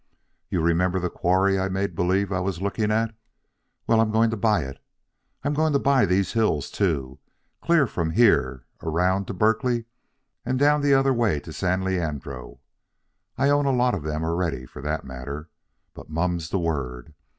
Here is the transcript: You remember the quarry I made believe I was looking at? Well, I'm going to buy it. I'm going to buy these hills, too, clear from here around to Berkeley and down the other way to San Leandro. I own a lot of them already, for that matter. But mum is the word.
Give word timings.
You 0.49 0.61
remember 0.61 0.99
the 0.99 1.11
quarry 1.11 1.59
I 1.59 1.69
made 1.69 1.95
believe 1.95 2.31
I 2.31 2.39
was 2.39 2.59
looking 2.59 2.89
at? 2.89 3.13
Well, 3.85 4.01
I'm 4.01 4.09
going 4.09 4.31
to 4.31 4.35
buy 4.35 4.63
it. 4.63 4.79
I'm 5.43 5.53
going 5.53 5.73
to 5.73 5.77
buy 5.79 6.07
these 6.07 6.33
hills, 6.33 6.71
too, 6.71 7.19
clear 7.61 7.85
from 7.85 8.09
here 8.09 8.65
around 8.81 9.27
to 9.27 9.35
Berkeley 9.35 9.85
and 10.43 10.57
down 10.57 10.81
the 10.81 10.95
other 10.95 11.13
way 11.13 11.39
to 11.41 11.53
San 11.53 11.83
Leandro. 11.83 12.59
I 13.37 13.49
own 13.51 13.67
a 13.67 13.71
lot 13.71 13.93
of 13.93 14.01
them 14.01 14.23
already, 14.23 14.65
for 14.65 14.81
that 14.81 15.05
matter. 15.05 15.51
But 15.93 16.09
mum 16.09 16.37
is 16.37 16.49
the 16.49 16.57
word. 16.57 17.13